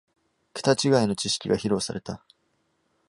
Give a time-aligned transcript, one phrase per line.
[0.55, 2.25] ケタ違いの知識が披露された